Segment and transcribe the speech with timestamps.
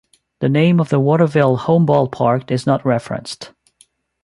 [0.39, 3.51] The name of the Waterville home ballpark is not referenced.